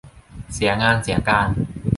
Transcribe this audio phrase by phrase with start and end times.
[0.53, 1.49] เสียงานเสียการ